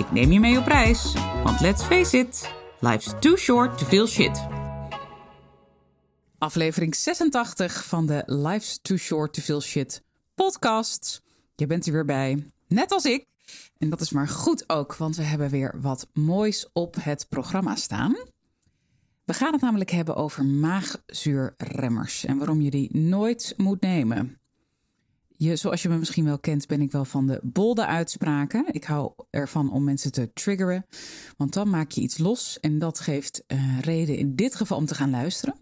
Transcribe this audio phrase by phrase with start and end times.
[0.00, 1.14] Ik neem je mee op reis,
[1.44, 4.46] want let's face it, life's too short to feel shit.
[6.38, 10.02] Aflevering 86 van de Life's Too Short to Feel Shit
[10.34, 11.22] podcast.
[11.54, 13.26] Je bent er weer bij, net als ik.
[13.78, 17.76] En dat is maar goed ook, want we hebben weer wat moois op het programma
[17.76, 18.16] staan.
[19.24, 24.39] We gaan het namelijk hebben over maagzuurremmers en waarom je die nooit moet nemen.
[25.42, 28.64] Je, zoals je me misschien wel kent, ben ik wel van de bolde uitspraken.
[28.72, 30.86] Ik hou ervan om mensen te triggeren,
[31.36, 34.86] want dan maak je iets los en dat geeft uh, reden in dit geval om
[34.86, 35.54] te gaan luisteren.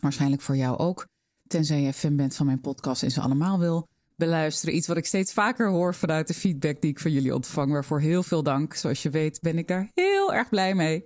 [0.00, 1.06] Waarschijnlijk voor jou ook,
[1.46, 4.76] tenzij je fan bent van mijn podcast en ze allemaal wil beluisteren.
[4.76, 8.00] Iets wat ik steeds vaker hoor vanuit de feedback die ik van jullie ontvang, waarvoor
[8.00, 8.74] heel veel dank.
[8.74, 11.04] Zoals je weet ben ik daar heel erg blij mee.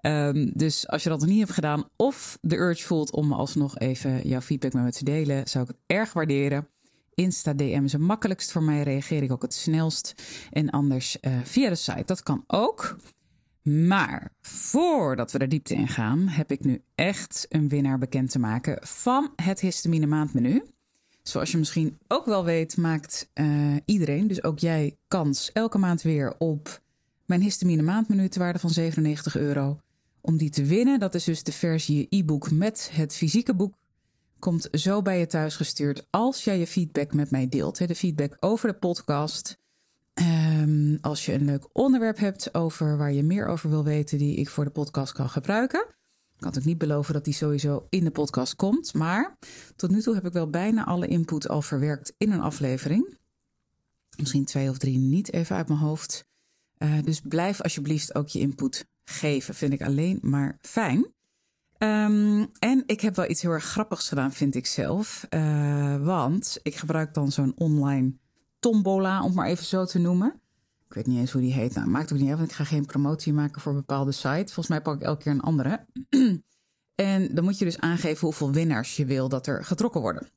[0.00, 3.78] Um, dus als je dat nog niet hebt gedaan of de urge voelt om alsnog
[3.78, 6.68] even jouw feedback met me te delen, zou ik het erg waarderen.
[7.14, 10.14] Insta DM is het makkelijkst voor mij, reageer ik ook het snelst.
[10.50, 12.96] En anders uh, via de site, dat kan ook.
[13.62, 18.38] Maar voordat we er diepte in gaan, heb ik nu echt een winnaar bekend te
[18.38, 20.62] maken van het histamine maandmenu.
[21.22, 26.02] Zoals je misschien ook wel weet, maakt uh, iedereen, dus ook jij, kans elke maand
[26.02, 26.82] weer op
[27.26, 29.80] mijn histamine maandmenu te waarde van 97 euro.
[30.20, 33.74] Om die te winnen, dat is dus de versie e-book met het fysieke boek
[34.40, 37.88] komt zo bij je thuis gestuurd als jij je feedback met mij deelt.
[37.88, 39.58] De feedback over de podcast.
[40.14, 44.36] Um, als je een leuk onderwerp hebt over waar je meer over wil weten, die
[44.36, 45.80] ik voor de podcast kan gebruiken.
[46.34, 48.94] Ik kan ook niet beloven dat die sowieso in de podcast komt.
[48.94, 49.36] Maar
[49.76, 53.18] tot nu toe heb ik wel bijna alle input al verwerkt in een aflevering.
[54.16, 56.28] Misschien twee of drie niet even uit mijn hoofd.
[56.78, 59.54] Uh, dus blijf alsjeblieft ook je input geven.
[59.54, 61.06] Vind ik alleen maar fijn.
[61.82, 65.26] Um, en ik heb wel iets heel erg grappigs gedaan, vind ik zelf.
[65.30, 68.12] Uh, want ik gebruik dan zo'n online
[68.58, 70.40] tombola, om maar even zo te noemen.
[70.88, 71.74] Ik weet niet eens hoe die heet.
[71.74, 74.44] Nou, maakt ook niet uit, want ik ga geen promotie maken voor een bepaalde site.
[74.44, 75.86] Volgens mij pak ik elke keer een andere.
[76.94, 80.28] en dan moet je dus aangeven hoeveel winnaars je wil dat er getrokken worden.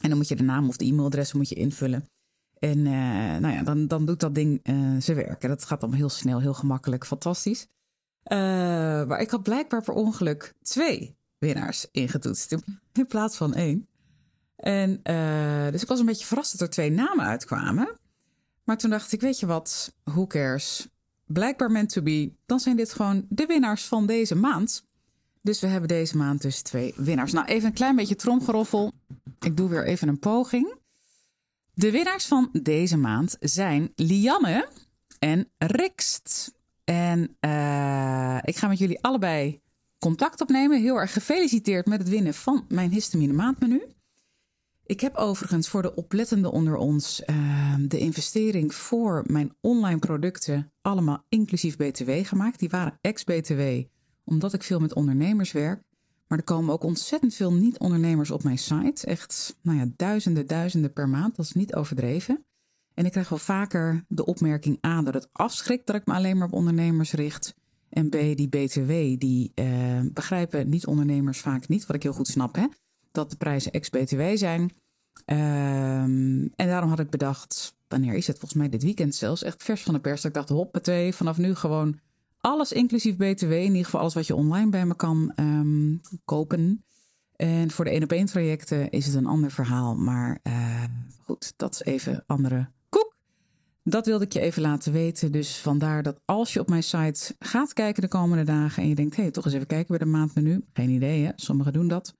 [0.00, 2.08] En dan moet je de naam of de e-mailadres moet je invullen.
[2.58, 5.42] En uh, nou ja, dan, dan doet dat ding uh, zijn werk.
[5.42, 7.66] En dat gaat dan heel snel, heel gemakkelijk, fantastisch.
[8.32, 8.38] Uh,
[9.06, 12.52] maar ik had blijkbaar per ongeluk twee winnaars ingetoetst
[12.92, 13.86] in plaats van één.
[14.56, 17.98] En uh, dus ik was een beetje verrast dat er twee namen uitkwamen.
[18.64, 20.88] Maar toen dacht ik, weet je wat, who cares?
[21.26, 24.84] Blijkbaar meant to be, dan zijn dit gewoon de winnaars van deze maand.
[25.42, 27.32] Dus we hebben deze maand dus twee winnaars.
[27.32, 28.92] Nou, even een klein beetje tromgeroffel.
[29.40, 30.74] Ik doe weer even een poging.
[31.74, 34.68] De winnaars van deze maand zijn Lianne
[35.18, 36.55] en Rikst.
[36.90, 39.60] En uh, ik ga met jullie allebei
[39.98, 40.80] contact opnemen.
[40.80, 43.82] Heel erg gefeliciteerd met het winnen van mijn histamine maandmenu.
[44.84, 50.72] Ik heb overigens voor de oplettenden onder ons uh, de investering voor mijn online producten
[50.82, 52.58] allemaal inclusief BTW gemaakt.
[52.58, 53.62] Die waren ex-BTW,
[54.24, 55.82] omdat ik veel met ondernemers werk.
[56.28, 59.06] Maar er komen ook ontzettend veel niet-ondernemers op mijn site.
[59.06, 61.36] Echt, nou ja, duizenden, duizenden per maand.
[61.36, 62.44] Dat is niet overdreven.
[62.96, 66.36] En ik krijg wel vaker de opmerking A dat het afschrikt dat ik me alleen
[66.36, 67.54] maar op ondernemers richt.
[67.88, 72.54] En B, die BTW, die uh, begrijpen niet-ondernemers vaak niet, wat ik heel goed snap,
[72.54, 72.66] hè?
[73.12, 74.60] dat de prijzen ex-BTW zijn.
[74.60, 78.38] Um, en daarom had ik bedacht, wanneer is het?
[78.38, 80.20] Volgens mij dit weekend zelfs, echt vers van de pers.
[80.20, 81.98] Dat ik dacht, hoppatee, vanaf nu gewoon
[82.40, 83.52] alles inclusief BTW.
[83.52, 86.84] In ieder geval alles wat je online bij me kan um, kopen.
[87.36, 89.96] En voor de 1 op 1 trajecten is het een ander verhaal.
[89.96, 90.84] Maar uh,
[91.24, 92.68] goed, dat is even andere
[93.88, 95.32] dat wilde ik je even laten weten.
[95.32, 98.94] Dus vandaar dat als je op mijn site gaat kijken de komende dagen en je
[98.94, 100.64] denkt, hé, hey, toch eens even kijken bij de maandmenu.
[100.72, 101.30] Geen idee, hè?
[101.36, 102.14] Sommigen doen dat.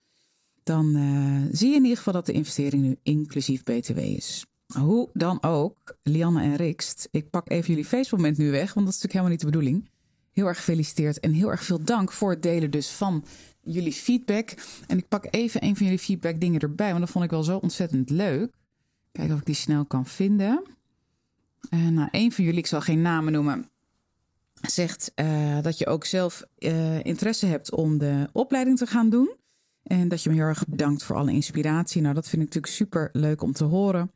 [0.62, 4.46] Dan uh, zie je in ieder geval dat de investering nu inclusief BTW is.
[4.78, 8.94] Hoe dan ook, Lianne en Rikst, ik pak even jullie Facebook-moment nu weg, want dat
[8.94, 9.90] is natuurlijk helemaal niet de bedoeling.
[10.32, 13.24] Heel erg gefeliciteerd en heel erg veel dank voor het delen dus van
[13.62, 14.54] jullie feedback.
[14.86, 17.42] En ik pak even een van jullie feedback dingen erbij, want dat vond ik wel
[17.42, 18.54] zo ontzettend leuk.
[19.12, 20.75] Kijken of ik die snel kan vinden.
[21.70, 23.70] Uh, nou, een van jullie, ik zal geen namen noemen,
[24.60, 29.34] zegt uh, dat je ook zelf uh, interesse hebt om de opleiding te gaan doen.
[29.82, 32.02] En dat je me heel erg bedankt voor alle inspiratie.
[32.02, 34.10] Nou, dat vind ik natuurlijk super leuk om te horen.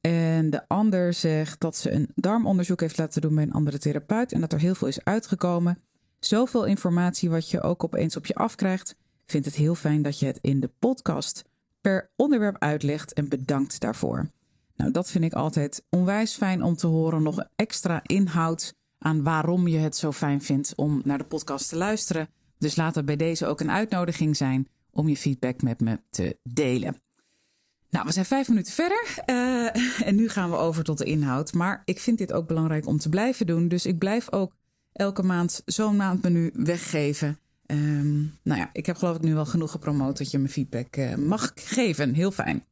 [0.00, 4.32] En de ander zegt dat ze een darmonderzoek heeft laten doen bij een andere therapeut
[4.32, 5.82] en dat er heel veel is uitgekomen.
[6.18, 8.96] Zoveel informatie wat je ook opeens op je afkrijgt.
[9.26, 11.44] Vindt het heel fijn dat je het in de podcast
[11.80, 14.30] per onderwerp uitlegt en bedankt daarvoor.
[14.80, 17.22] Nou, dat vind ik altijd onwijs fijn om te horen.
[17.22, 21.76] Nog extra inhoud aan waarom je het zo fijn vindt om naar de podcast te
[21.76, 22.28] luisteren.
[22.58, 26.38] Dus laat het bij deze ook een uitnodiging zijn om je feedback met me te
[26.42, 26.96] delen.
[27.90, 31.52] Nou, we zijn vijf minuten verder uh, en nu gaan we over tot de inhoud.
[31.52, 33.68] Maar ik vind dit ook belangrijk om te blijven doen.
[33.68, 34.56] Dus ik blijf ook
[34.92, 37.38] elke maand zo'n maandmenu weggeven.
[37.66, 40.96] Um, nou ja, ik heb geloof ik nu wel genoeg gepromoot dat je me feedback
[40.96, 42.14] uh, mag geven.
[42.14, 42.64] Heel fijn.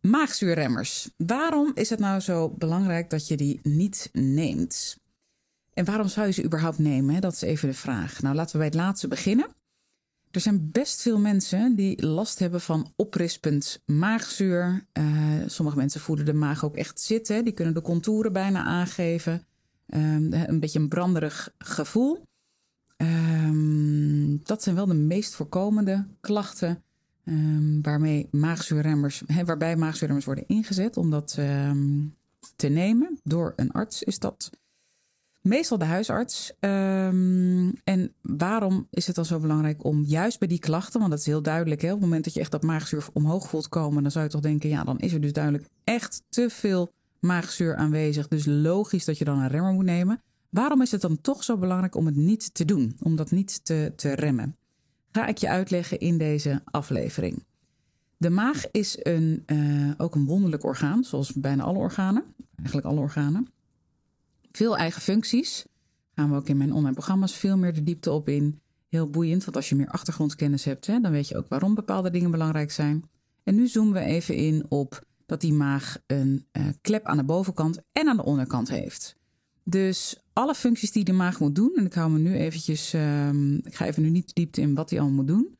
[0.00, 1.10] Maagzuurremmers.
[1.16, 4.98] Waarom is het nou zo belangrijk dat je die niet neemt?
[5.74, 7.20] En waarom zou je ze überhaupt nemen?
[7.20, 8.22] Dat is even de vraag.
[8.22, 9.46] Nou, laten we bij het laatste beginnen.
[10.30, 14.86] Er zijn best veel mensen die last hebben van oprispend maagzuur.
[14.92, 15.04] Uh,
[15.46, 17.44] sommige mensen voelen de maag ook echt zitten.
[17.44, 19.46] Die kunnen de contouren bijna aangeven.
[19.86, 22.26] Um, een beetje een branderig gevoel.
[22.96, 26.82] Um, dat zijn wel de meest voorkomende klachten
[27.28, 31.38] um, waarmee maagzuurremmers, waarbij maagzuurremmers worden ingezet om dat
[32.56, 33.18] te nemen.
[33.24, 34.50] Door een arts is dat
[35.40, 36.52] meestal de huisarts.
[36.60, 41.20] Um, en waarom is het dan zo belangrijk om juist bij die klachten, want dat
[41.20, 44.12] is heel duidelijk, op het moment dat je echt dat maagzuur omhoog voelt komen, dan
[44.12, 48.28] zou je toch denken, ja, dan is er dus duidelijk echt te veel maagzuur aanwezig.
[48.28, 50.22] Dus logisch dat je dan een remmer moet nemen.
[50.50, 53.64] Waarom is het dan toch zo belangrijk om het niet te doen, om dat niet
[53.64, 54.56] te, te remmen?
[55.12, 57.44] Ga ik je uitleggen in deze aflevering.
[58.16, 62.24] De maag is een, uh, ook een wonderlijk orgaan, zoals bijna alle organen,
[62.56, 63.46] eigenlijk alle organen.
[64.52, 65.66] Veel eigen functies.
[66.14, 68.60] Gaan we ook in mijn online programma's veel meer de diepte op in.
[68.88, 72.10] Heel boeiend, want als je meer achtergrondkennis hebt, hè, dan weet je ook waarom bepaalde
[72.10, 73.04] dingen belangrijk zijn.
[73.44, 77.24] En nu zoomen we even in op dat die maag een uh, klep aan de
[77.24, 79.16] bovenkant en aan de onderkant heeft.
[79.70, 83.28] Dus alle functies die de maag moet doen, en ik hou me nu eventjes, uh,
[83.62, 85.56] ik ga even nu niet diepte in wat die allemaal moet doen.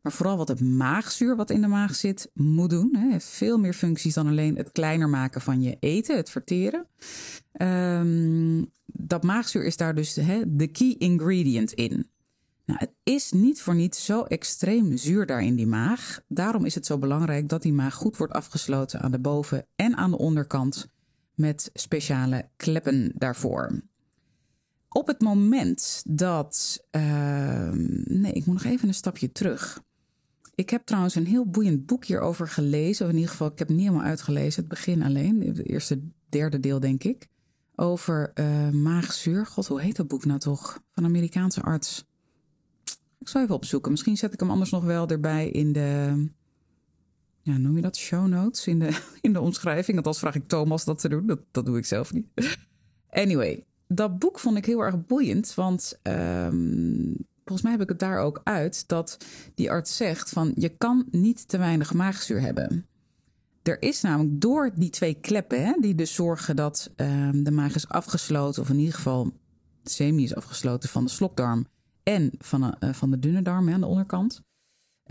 [0.00, 2.96] Maar vooral wat het maagzuur wat in de maag zit moet doen.
[2.96, 3.10] Hè.
[3.10, 6.86] Heeft veel meer functies dan alleen het kleiner maken van je eten, het verteren.
[7.62, 12.06] Um, dat maagzuur is daar dus hè, de key ingredient in.
[12.64, 16.20] Nou, het is niet voor niets zo extreem zuur daar in die maag.
[16.28, 19.96] Daarom is het zo belangrijk dat die maag goed wordt afgesloten aan de boven- en
[19.96, 20.88] aan de onderkant
[21.34, 23.82] met speciale kleppen daarvoor.
[24.88, 26.84] Op het moment dat.
[26.90, 27.70] Uh,
[28.04, 29.82] nee, ik moet nog even een stapje terug.
[30.54, 33.04] Ik heb trouwens een heel boeiend boek hierover gelezen.
[33.04, 34.60] Of in ieder geval, ik heb het niet helemaal uitgelezen.
[34.60, 35.40] Het begin alleen.
[35.40, 37.28] Het eerste, derde deel, denk ik.
[37.74, 39.46] Over uh, maagzuur.
[39.46, 40.72] God, hoe heet dat boek nou toch?
[40.90, 42.04] Van een Amerikaanse arts.
[43.18, 43.90] Ik zal even opzoeken.
[43.90, 46.26] Misschien zet ik hem anders nog wel erbij in de.
[47.42, 47.96] Ja, noem je dat?
[47.96, 49.96] Show notes in de, in de omschrijving.
[49.96, 51.26] Althans vraag ik Thomas dat te doen.
[51.26, 52.26] Dat, dat doe ik zelf niet.
[53.10, 55.54] Anyway, dat boek vond ik heel erg boeiend.
[55.54, 59.16] Want um, volgens mij heb ik het daar ook uit, dat
[59.54, 62.86] die arts zegt van je kan niet te weinig maagzuur hebben.
[63.62, 67.74] Er is namelijk door die twee kleppen, hè, die dus zorgen dat uh, de maag
[67.74, 69.32] is afgesloten, of in ieder geval
[69.84, 71.66] semi is afgesloten van de slokdarm
[72.02, 74.42] en van, uh, van de dunne darm hè, aan de onderkant.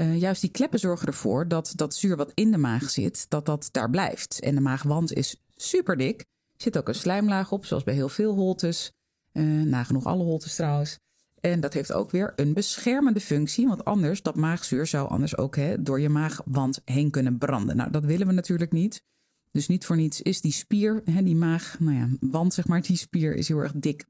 [0.01, 3.45] Uh, juist die kleppen zorgen ervoor dat dat zuur wat in de maag zit, dat
[3.45, 4.39] dat daar blijft.
[4.39, 6.19] En de maagwand is super dik.
[6.19, 6.25] Er
[6.62, 8.92] zit ook een slijmlaag op, zoals bij heel veel holtes.
[9.33, 10.97] Uh, nagenoeg alle holtes trouwens.
[11.40, 15.56] En dat heeft ook weer een beschermende functie, want anders, dat maagzuur zou anders ook
[15.56, 17.75] hè, door je maagwand heen kunnen branden.
[17.75, 19.04] Nou, dat willen we natuurlijk niet.
[19.52, 22.97] Dus niet voor niets is die spier, hè, die maag, nou ja, zeg maar, die
[22.97, 24.06] spier is heel erg dik.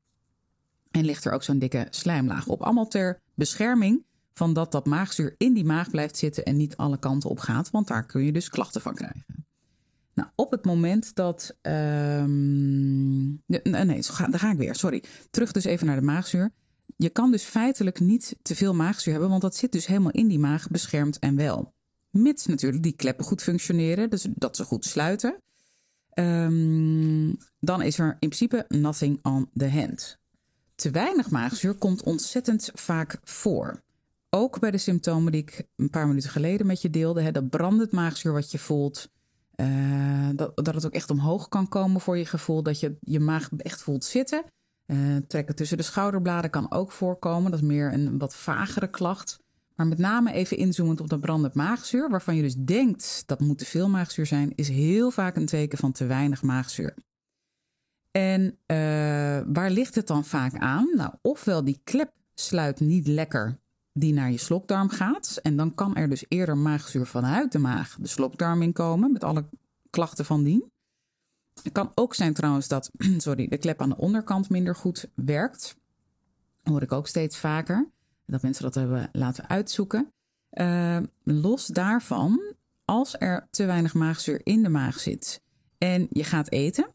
[0.92, 2.62] En ligt er ook zo'n dikke slijmlaag op.
[2.62, 7.00] Allemaal ter bescherming van dat dat maagzuur in die maag blijft zitten en niet alle
[7.00, 9.26] kanten op gaat, want daar kun je dus klachten van krijgen.
[10.14, 11.58] Nou, op het moment dat.
[11.62, 14.76] Um, nee, nee, daar ga ik weer.
[14.76, 15.04] Sorry.
[15.30, 16.52] Terug dus even naar de maagzuur.
[16.96, 20.28] Je kan dus feitelijk niet te veel maagzuur hebben, want dat zit dus helemaal in
[20.28, 21.74] die maag beschermd en wel.
[22.10, 25.42] Mits natuurlijk die kleppen goed functioneren, dus dat ze goed sluiten.
[26.14, 30.20] Um, dan is er in principe nothing on the hand.
[30.76, 33.82] Te weinig maagzuur komt ontzettend vaak voor.
[34.36, 37.22] Ook bij de symptomen die ik een paar minuten geleden met je deelde.
[37.22, 39.12] Hè, dat brandend maagzuur wat je voelt.
[39.56, 42.64] Uh, dat, dat het ook echt omhoog kan komen voor je gevoel.
[42.64, 44.44] Dat je je maag echt voelt zitten.
[44.86, 47.52] Uh, trekken tussen de schouderbladen kan ook voorkomen.
[47.52, 49.40] Dat is meer een wat vagere klacht.
[49.76, 53.58] Maar met name even inzoomend op dat brandend maagzuur, waarvan je dus denkt dat moet
[53.58, 56.94] te veel maagzuur zijn, is heel vaak een teken van te weinig maagzuur.
[58.12, 58.78] En uh,
[59.54, 60.92] waar ligt het dan vaak aan?
[60.96, 63.60] Nou, ofwel die klep sluit niet lekker
[63.93, 65.39] die naar je slokdarm gaat.
[65.41, 69.45] En dan kan er dus eerder maagzuur vanuit de maag de slokdarm inkomen, met alle
[69.89, 70.71] klachten van dien.
[71.63, 75.75] Het kan ook zijn trouwens dat sorry, de klep aan de onderkant minder goed werkt.
[76.63, 77.88] Dat hoor ik ook steeds vaker.
[78.25, 80.12] Dat mensen dat hebben laten uitzoeken.
[80.51, 82.41] Uh, los daarvan,
[82.86, 85.41] als er te weinig maagzuur in de maag zit
[85.77, 86.88] en je gaat eten,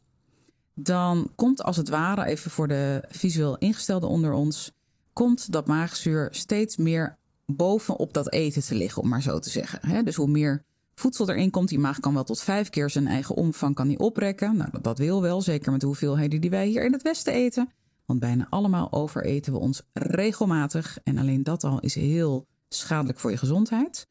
[0.75, 4.73] dan komt als het ware, even voor de visueel ingestelde onder ons,
[5.17, 10.05] komt dat maagzuur steeds meer bovenop dat eten te liggen, om maar zo te zeggen.
[10.05, 13.35] Dus hoe meer voedsel erin komt, die maag kan wel tot vijf keer zijn eigen
[13.35, 14.57] omvang kan die oprekken.
[14.57, 17.73] Nou, dat, wil wel, zeker met de hoeveelheden die wij hier in het Westen eten.
[18.05, 20.99] Want bijna allemaal overeten we ons regelmatig.
[21.03, 24.09] En alleen dat al is heel schadelijk voor je gezondheid.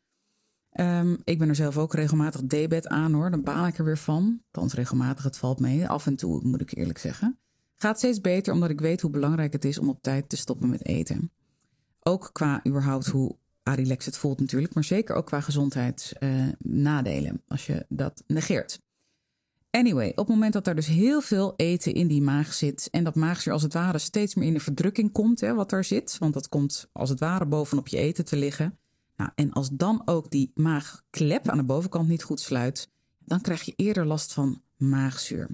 [0.79, 3.31] Um, ik ben er zelf ook regelmatig debet aan hoor.
[3.31, 4.41] Dan baal ik er weer van.
[4.51, 5.87] Althans, regelmatig, het valt mee.
[5.87, 7.39] Af en toe, moet ik eerlijk zeggen.
[7.75, 10.69] Gaat steeds beter omdat ik weet hoe belangrijk het is om op tijd te stoppen
[10.69, 11.31] met eten.
[11.99, 17.65] Ook qua überhaupt hoe Arilex het voelt natuurlijk, maar zeker ook qua gezondheidsnadelen uh, als
[17.65, 18.79] je dat negeert.
[19.71, 23.03] Anyway, op het moment dat er dus heel veel eten in die maag zit en
[23.03, 26.17] dat maagzuur als het ware steeds meer in de verdrukking komt, hè, wat er zit,
[26.17, 28.77] want dat komt als het ware bovenop je eten te liggen.
[29.15, 32.89] Nou, en als dan ook die maagklep aan de bovenkant niet goed sluit,
[33.19, 35.49] dan krijg je eerder last van maagzuur.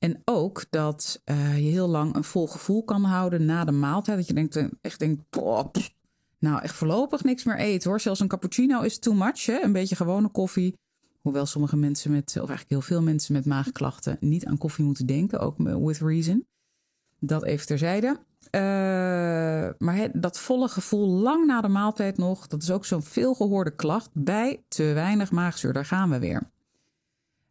[0.00, 4.16] En ook dat uh, je heel lang een vol gevoel kan houden na de maaltijd.
[4.16, 5.22] Dat je denkt, eh, echt denkt,
[6.38, 8.00] nou echt voorlopig niks meer eten hoor.
[8.00, 9.46] Zelfs een cappuccino is too much.
[9.46, 9.62] Hè?
[9.62, 10.78] Een beetje gewone koffie.
[11.20, 15.06] Hoewel sommige mensen met, of eigenlijk heel veel mensen met maagklachten niet aan koffie moeten
[15.06, 15.40] denken.
[15.40, 16.46] Ook with reason.
[17.18, 18.18] Dat even terzijde.
[18.50, 18.60] Uh,
[19.78, 24.10] maar dat volle gevoel lang na de maaltijd nog, dat is ook zo'n veelgehoorde klacht
[24.12, 25.72] bij te weinig maagzuur.
[25.72, 26.50] Daar gaan we weer.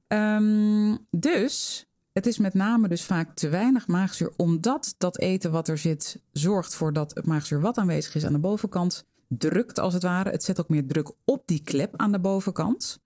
[0.08, 1.89] Um, dus
[2.20, 6.22] het is met name dus vaak te weinig maagzuur, omdat dat eten wat er zit
[6.32, 10.30] zorgt voor dat het maagzuur wat aanwezig is aan de bovenkant drukt als het ware.
[10.30, 13.00] Het zet ook meer druk op die klep aan de bovenkant.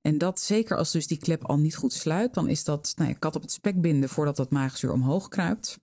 [0.00, 3.10] En dat zeker als dus die klep al niet goed sluit, dan is dat nou
[3.10, 5.78] ja, kat op het spek binden voordat dat maagzuur omhoog kruipt.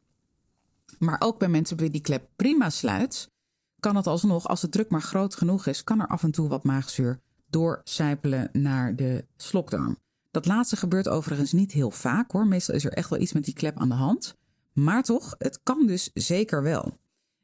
[0.99, 3.29] Maar ook bij mensen bij die klep prima sluit,
[3.79, 6.47] kan het alsnog, als de druk maar groot genoeg is, kan er af en toe
[6.47, 7.19] wat maagzuur
[7.49, 9.97] doorcijpelen naar de slokdarm.
[10.31, 12.47] Dat laatste gebeurt overigens niet heel vaak hoor.
[12.47, 14.37] Meestal is er echt wel iets met die klep aan de hand.
[14.73, 16.97] Maar toch, het kan dus zeker wel.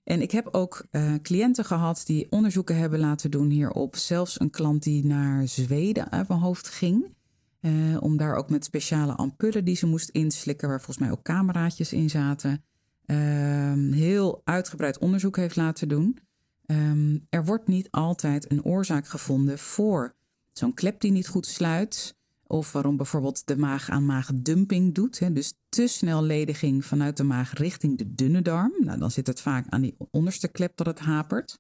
[0.04, 3.96] En ik heb ook uh, cliënten gehad die onderzoeken hebben laten doen hierop.
[3.96, 7.14] Zelfs een klant die naar Zweden uit mijn hoofd ging.
[7.62, 11.24] Uh, om daar ook met speciale ampullen die ze moest inslikken, waar volgens mij ook
[11.24, 12.64] cameraatjes in zaten.
[13.06, 16.20] Uh, heel uitgebreid onderzoek heeft laten doen.
[16.66, 20.16] Um, er wordt niet altijd een oorzaak gevonden voor
[20.52, 22.15] zo'n klep die niet goed sluit.
[22.48, 25.20] Of waarom bijvoorbeeld de maag aan maagdumping doet.
[25.20, 25.34] Hè?
[25.34, 28.74] Dus te snel lediging vanuit de maag richting de dunne darm.
[28.80, 31.60] Nou, dan zit het vaak aan die onderste klep dat het hapert.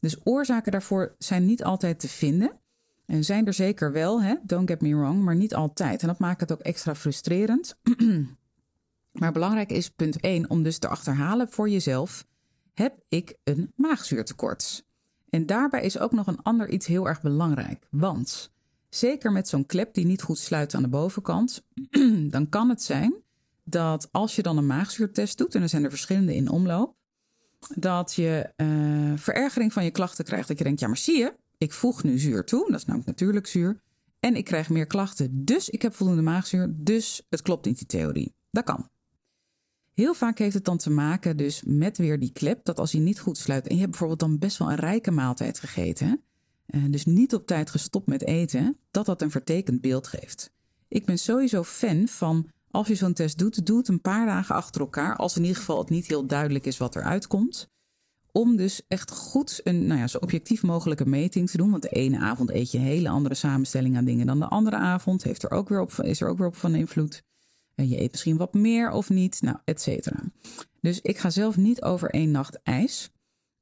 [0.00, 2.60] Dus oorzaken daarvoor zijn niet altijd te vinden.
[3.06, 4.34] En zijn er zeker wel, hè?
[4.42, 6.02] don't get me wrong, maar niet altijd.
[6.02, 7.78] En dat maakt het ook extra frustrerend.
[9.20, 12.26] maar belangrijk is punt 1 om dus te achterhalen voor jezelf:
[12.74, 14.84] heb ik een maagzuurtekort?
[15.30, 17.86] En daarbij is ook nog een ander iets heel erg belangrijk.
[17.90, 18.54] Want
[18.88, 21.64] Zeker met zo'n klep die niet goed sluit aan de bovenkant,
[22.34, 23.14] dan kan het zijn
[23.64, 26.94] dat als je dan een maagzuurtest doet, en er zijn er verschillende in omloop,
[27.74, 30.48] dat je uh, verergering van je klachten krijgt.
[30.48, 33.08] Dat je denkt, ja maar zie je, ik voeg nu zuur toe, dat is namelijk
[33.08, 33.80] natuurlijk zuur,
[34.20, 37.86] en ik krijg meer klachten, dus ik heb voldoende maagzuur, dus het klopt niet die
[37.86, 38.34] theorie.
[38.50, 38.88] Dat kan.
[39.94, 43.00] Heel vaak heeft het dan te maken dus met weer die klep, dat als hij
[43.00, 46.22] niet goed sluit en je hebt bijvoorbeeld dan best wel een rijke maaltijd gegeten,
[46.66, 50.50] dus niet op tijd gestopt met eten, dat dat een vertekend beeld geeft.
[50.88, 54.54] Ik ben sowieso fan van als je zo'n test doet, doe het een paar dagen
[54.54, 57.68] achter elkaar, als in ieder geval het niet heel duidelijk is wat eruit komt.
[58.32, 61.70] Om dus echt goed een nou ja, zo objectief mogelijke meting te doen.
[61.70, 64.76] Want de ene avond eet je een hele andere samenstelling aan dingen dan de andere
[64.76, 65.22] avond.
[65.22, 67.22] Heeft er ook weer op, is er ook weer op van invloed.
[67.74, 70.22] En je eet misschien wat meer of niet, nou, et cetera.
[70.80, 73.10] Dus ik ga zelf niet over één nacht ijs.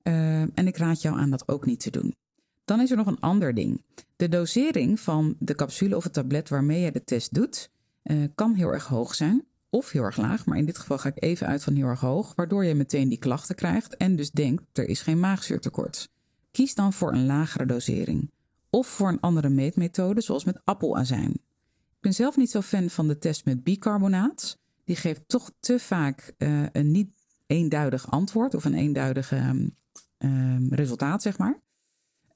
[0.02, 2.14] Uh, en ik raad jou aan dat ook niet te doen.
[2.64, 3.82] Dan is er nog een ander ding.
[4.16, 7.70] De dosering van de capsule of het tablet waarmee je de test doet,
[8.04, 10.46] uh, kan heel erg hoog zijn of heel erg laag.
[10.46, 13.08] Maar in dit geval ga ik even uit van heel erg hoog, waardoor je meteen
[13.08, 16.10] die klachten krijgt en dus denkt er is geen maagzuurtekort.
[16.50, 18.30] Kies dan voor een lagere dosering
[18.70, 21.30] of voor een andere meetmethode, zoals met appelazijn.
[21.30, 24.58] Ik ben zelf niet zo fan van de test met bicarbonaat.
[24.84, 27.10] Die geeft toch te vaak uh, een niet
[27.46, 29.76] eenduidig antwoord of een eenduidig um,
[30.70, 31.62] resultaat, zeg maar.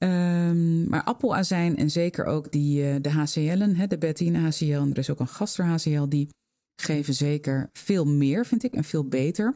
[0.03, 4.97] Um, maar appelazijn en zeker ook die, uh, de HCL'en, de betine HCL en er
[4.97, 6.29] is ook een gaster HCL, die
[6.75, 9.55] geven zeker veel meer, vind ik, en veel beter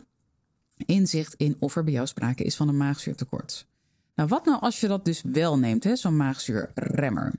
[0.85, 3.67] inzicht in of er bij jou sprake is van een maagzuurtekort.
[4.15, 7.33] Nou, wat nou als je dat dus wel neemt, zo'n maagzuurremmer?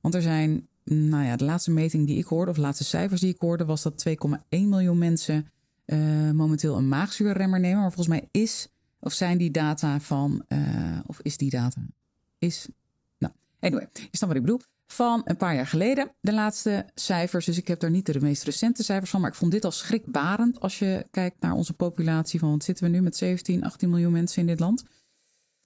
[0.00, 3.20] Want er zijn nou ja, de laatste meting die ik hoorde, of de laatste cijfers
[3.20, 5.46] die ik hoorde, was dat 2,1 miljoen mensen
[5.86, 7.80] uh, momenteel een maagzuurremmer nemen.
[7.80, 8.68] Maar volgens mij is,
[9.00, 11.80] of zijn die data van, uh, of is die data,
[12.38, 12.68] is,
[13.18, 14.60] nou, anyway, is dan wat ik bedoel.
[14.86, 17.46] Van een paar jaar geleden, de laatste cijfers.
[17.46, 19.20] Dus ik heb daar niet de meest recente cijfers van.
[19.20, 22.38] Maar ik vond dit al schrikbarend als je kijkt naar onze populatie.
[22.38, 24.84] Van wat zitten we nu met 17, 18 miljoen mensen in dit land?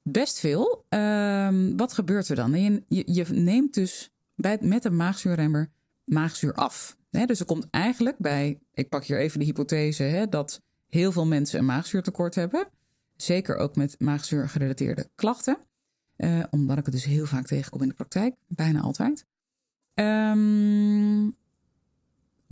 [0.03, 0.85] Best veel.
[0.91, 2.61] Uh, wat gebeurt er dan?
[2.61, 5.71] Je, je, je neemt dus bij, met een maagzuurremmer
[6.05, 6.97] maagzuur af.
[7.11, 11.59] dus er komt eigenlijk bij, ik pak hier even de hypothese, dat heel veel mensen
[11.59, 12.69] een maagzuurtekort hebben.
[13.17, 15.59] Zeker ook met maagzuurgerelateerde klachten.
[16.25, 19.27] Uh, omdat ik het dus heel vaak tegenkom in de praktijk, bijna altijd.
[19.95, 21.27] Um,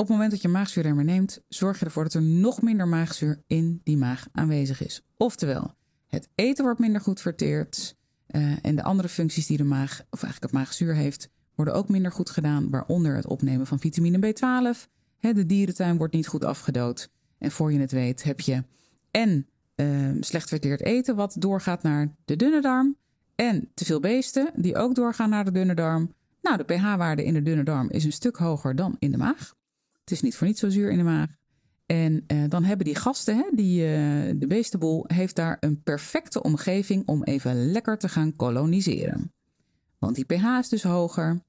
[0.01, 3.43] op het moment dat je maagzuurremmer neemt, zorg je ervoor dat er nog minder maagzuur
[3.47, 5.03] in die maag aanwezig is.
[5.17, 5.75] Oftewel,
[6.07, 7.97] het eten wordt minder goed verteerd.
[8.31, 11.89] Uh, en de andere functies die de maag, of eigenlijk het maagzuur heeft, worden ook
[11.89, 14.89] minder goed gedaan, waaronder het opnemen van vitamine B12.
[15.21, 17.11] de dierentuin wordt niet goed afgedood.
[17.39, 18.65] En voor je het weet heb je
[19.11, 19.47] en
[19.77, 22.97] uh, slecht verteerd eten wat doorgaat naar de dunne darm.
[23.41, 26.15] En te veel beesten die ook doorgaan naar de dunne darm.
[26.43, 29.55] Nou, de pH-waarde in de dunne darm is een stuk hoger dan in de maag.
[30.01, 31.29] Het is niet voor niets zo zuur in de maag.
[31.87, 33.89] En uh, dan hebben die gasten, hè, die, uh,
[34.37, 39.33] de beestenboel, heeft daar een perfecte omgeving om even lekker te gaan koloniseren.
[39.99, 41.43] Want die pH is dus hoger.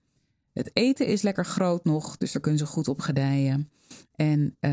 [0.54, 3.72] Het eten is lekker groot nog, dus daar kunnen ze goed op gedijen.
[4.16, 4.72] En, uh,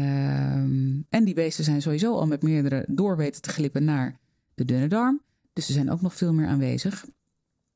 [1.08, 4.18] en die beesten zijn sowieso al met meerdere doorweten te glippen naar
[4.54, 5.26] de dunne darm.
[5.58, 7.04] Dus ze zijn ook nog veel meer aanwezig.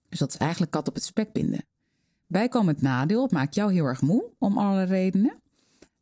[0.09, 1.65] Dus dat is eigenlijk kat op het spek binden.
[2.27, 5.41] Bijkomend nadeel, het maakt jou heel erg moe om alle redenen.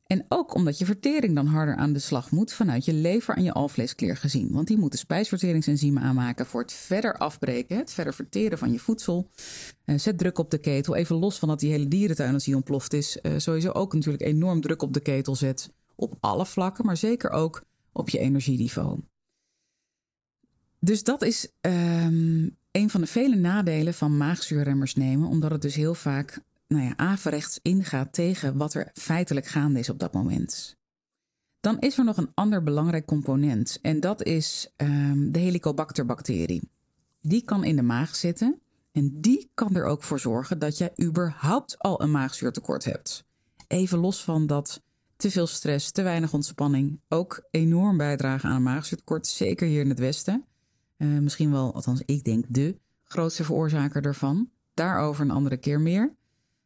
[0.06, 3.42] En ook omdat je vertering dan harder aan de slag moet vanuit je lever en
[3.42, 4.52] je alvleesklier gezien.
[4.52, 9.30] Want die moeten spijsverteringsenzymen aanmaken voor het verder afbreken, het verder verteren van je voedsel.
[9.84, 10.94] Uh, zet druk op de ketel.
[10.94, 13.18] Even los van dat die hele dierentuin als die ontploft is.
[13.22, 15.72] Uh, sowieso ook natuurlijk enorm druk op de ketel zet.
[15.94, 19.00] Op alle vlakken, maar zeker ook op je energieniveau.
[20.80, 25.75] Dus dat is um, een van de vele nadelen van maagzuurremmers nemen, omdat het dus
[25.75, 30.78] heel vaak nou ja, averechts ingaat tegen wat er feitelijk gaande is op dat moment.
[31.60, 36.71] Dan is er nog een ander belangrijk component en dat is um, de Helicobacter-bacterie.
[37.21, 38.60] Die kan in de maag zitten
[38.93, 43.25] en die kan er ook voor zorgen dat jij überhaupt al een maagzuurtekort hebt.
[43.66, 44.82] Even los van dat
[45.16, 49.88] te veel stress, te weinig ontspanning ook enorm bijdragen aan een maagzuurtekort, zeker hier in
[49.88, 50.45] het Westen.
[51.02, 54.50] Uh, misschien wel, althans ik denk, de grootste veroorzaker ervan.
[54.75, 56.15] Daarover een andere keer meer.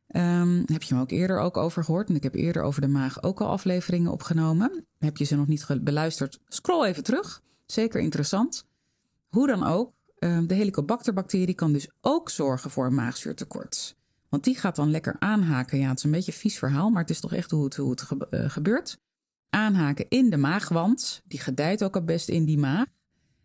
[0.08, 2.08] Um, heb je me ook eerder ook over gehoord.
[2.08, 4.86] En ik heb eerder over de maag ook al afleveringen opgenomen.
[4.98, 6.40] Heb je ze nog niet beluisterd?
[6.48, 7.42] Scroll even terug.
[7.66, 8.66] Zeker interessant.
[9.28, 13.96] Hoe dan ook, um, de helicobacterbacterie kan dus ook zorgen voor een maagzuurtekort.
[14.28, 15.78] Want die gaat dan lekker aanhaken.
[15.78, 17.90] Ja, het is een beetje vies verhaal, maar het is toch echt hoe het, hoe
[17.90, 19.00] het ge uh, gebeurt.
[19.50, 21.22] Aanhaken in de maagwand.
[21.24, 22.86] Die gedijt ook het best in die maag.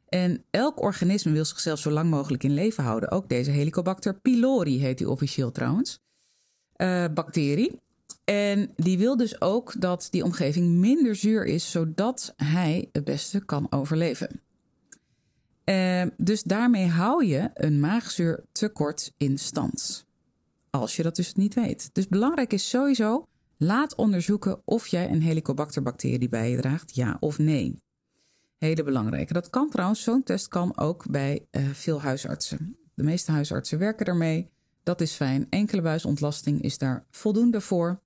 [0.10, 3.12] En elk organisme wil zichzelf zo lang mogelijk in leven houden.
[3.12, 6.00] Ook deze Helicobacter pylori heet die officieel trouwens.
[6.78, 7.80] Uh, bacterie.
[8.24, 13.46] En die wil dus ook dat die omgeving minder zuur is, zodat hij het beste
[13.46, 14.42] kan overleven.
[15.66, 20.06] Uh, dus daarmee hou je een maagzuurtekort in stand.
[20.70, 21.90] Als je dat dus niet weet.
[21.94, 23.26] Dus belangrijk is sowieso,
[23.58, 27.76] laat onderzoeken of jij een Helicobacter bacterie bij je draagt, ja of nee.
[28.60, 29.34] Hele belangrijke.
[29.34, 32.78] Dat kan trouwens, zo'n test kan ook bij uh, veel huisartsen.
[32.94, 34.50] De meeste huisartsen werken ermee.
[34.84, 35.48] Dat is fijn.
[35.50, 38.02] Enkele buisontlasting is daar voldoende voor.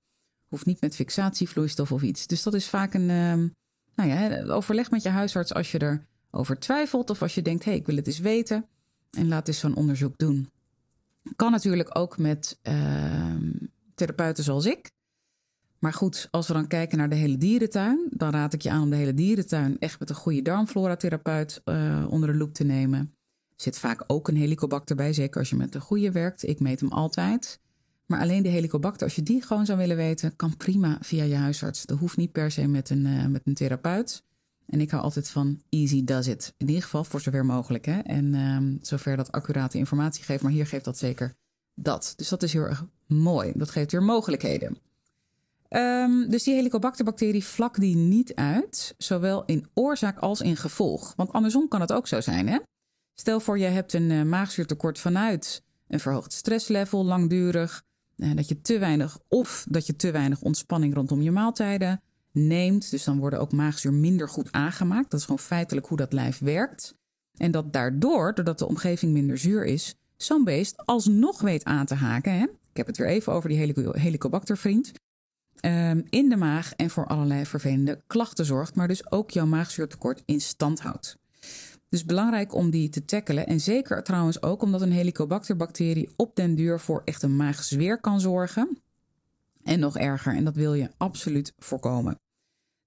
[0.48, 2.26] Hoeft niet met fixatievloeistof of iets.
[2.26, 3.50] Dus dat is vaak een uh,
[3.94, 7.70] nou ja, overleg met je huisarts als je erover twijfelt of als je denkt: hé,
[7.70, 8.66] hey, ik wil het eens weten.
[9.10, 10.50] En laat eens zo'n onderzoek doen.
[11.36, 13.34] Kan natuurlijk ook met uh,
[13.94, 14.90] therapeuten zoals ik.
[15.84, 18.82] Maar goed, als we dan kijken naar de hele dierentuin, dan raad ik je aan
[18.82, 22.98] om de hele dierentuin echt met een goede darmflora-therapeut uh, onder de loep te nemen.
[23.48, 26.48] Er zit vaak ook een helicobacter bij, zeker als je met een goede werkt.
[26.48, 27.60] Ik meet hem altijd.
[28.06, 31.34] Maar alleen de helicobacter, als je die gewoon zou willen weten, kan prima via je
[31.34, 31.86] huisarts.
[31.86, 34.22] Dat hoeft niet per se met een, uh, met een therapeut.
[34.66, 36.54] En ik hou altijd van easy does it.
[36.56, 37.84] In ieder geval voor zover mogelijk.
[37.84, 37.98] Hè?
[37.98, 40.42] En uh, zover dat accurate informatie geeft.
[40.42, 41.34] Maar hier geeft dat zeker
[41.74, 42.12] dat.
[42.16, 43.52] Dus dat is heel erg mooi.
[43.54, 44.92] Dat geeft weer mogelijkheden.
[45.76, 51.12] Um, dus die helicobacterbacterie vlak die niet uit, zowel in oorzaak als in gevolg.
[51.16, 52.48] Want andersom kan het ook zo zijn.
[52.48, 52.58] Hè?
[53.14, 57.82] Stel voor, je hebt een uh, maagzuurtekort vanuit een verhoogd stresslevel, langdurig.
[58.16, 62.00] Uh, dat je te weinig of dat je te weinig ontspanning rondom je maaltijden
[62.32, 62.90] neemt.
[62.90, 65.10] Dus dan worden ook maagzuur minder goed aangemaakt.
[65.10, 66.94] Dat is gewoon feitelijk hoe dat lijf werkt.
[67.36, 71.94] En dat daardoor, doordat de omgeving minder zuur is, zo'n beest alsnog weet aan te
[71.94, 74.92] haken hè, ik heb het weer even over die helicobactervriend,
[75.60, 80.22] um, in de maag en voor allerlei vervelende klachten zorgt, maar dus ook jouw maagzuurtekort
[80.24, 81.18] in stand houdt.
[81.88, 83.46] Dus belangrijk om die te tackelen.
[83.46, 88.20] En zeker trouwens ook omdat een helicobacterbacterie op den duur voor echt een maagzweer kan
[88.20, 88.78] zorgen.
[89.62, 92.18] En nog erger, en dat wil je absoluut voorkomen.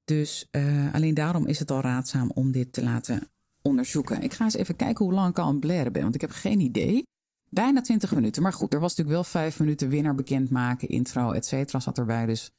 [0.06, 3.30] Dus uh, alleen daarom is het al raadzaam om dit te laten
[3.62, 4.22] onderzoeken.
[4.22, 6.32] Ik ga eens even kijken hoe lang ik al aan blaren ben, want ik heb
[6.32, 7.04] geen idee.
[7.50, 8.42] Bijna 20 minuten.
[8.42, 12.26] Maar goed, er was natuurlijk wel vijf minuten winnaar bekendmaken, intro, et cetera, zat erbij.
[12.26, 12.52] Dus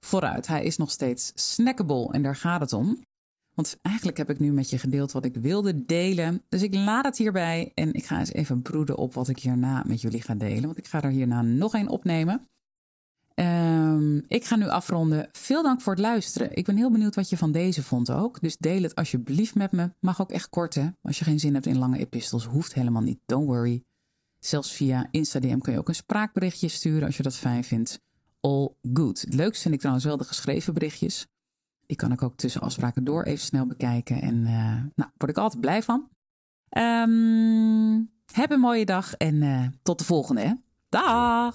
[0.00, 0.46] vooruit.
[0.46, 2.98] Hij is nog steeds snackable en daar gaat het om.
[3.54, 6.42] Want eigenlijk heb ik nu met je gedeeld wat ik wilde delen.
[6.48, 9.82] Dus ik laat het hierbij en ik ga eens even broeden op wat ik hierna
[9.86, 10.64] met jullie ga delen.
[10.64, 12.46] Want ik ga er hierna nog een opnemen.
[13.34, 15.28] Um, ik ga nu afronden.
[15.32, 16.56] Veel dank voor het luisteren.
[16.56, 18.40] Ik ben heel benieuwd wat je van deze vond ook.
[18.40, 19.90] Dus deel het alsjeblieft met me.
[20.00, 20.88] Mag ook echt kort hè.
[21.02, 23.18] Als je geen zin hebt in lange epistels, hoeft helemaal niet.
[23.26, 23.82] Don't worry.
[24.46, 28.00] Zelfs via Instagram kun je ook een spraakberichtje sturen als je dat fijn vindt.
[28.40, 29.20] All good.
[29.20, 31.26] Het vind ik trouwens wel de geschreven berichtjes.
[31.86, 34.22] Die kan ik ook tussen afspraken door even snel bekijken.
[34.22, 36.08] En uh, nou, word ik altijd blij van.
[36.70, 40.40] Um, heb een mooie dag en uh, tot de volgende.
[40.40, 40.52] Hè?
[40.88, 41.54] Dag!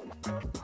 [0.23, 0.60] Thank you.